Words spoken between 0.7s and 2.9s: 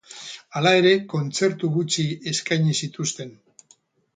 ere, kontzertu gutxi eskaini